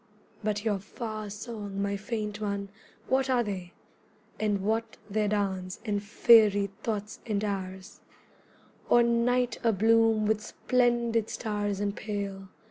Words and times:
But 0.43 0.65
your 0.65 0.79
far 0.79 1.29
song, 1.29 1.79
my 1.79 1.95
faint 1.95 2.41
one, 2.41 2.69
what 3.07 3.29
are 3.29 3.43
they, 3.43 3.73
And 4.39 4.61
what 4.61 4.97
their 5.07 5.27
dance 5.27 5.79
and 5.85 6.01
faery 6.01 6.71
thoughts 6.81 7.19
and 7.27 7.43
ours, 7.43 8.01
Or 8.89 9.03
night 9.03 9.59
abloom 9.63 10.25
with 10.25 10.41
splendid 10.41 11.29
stars 11.29 11.79
and 11.79 11.95
pale? 11.95 12.47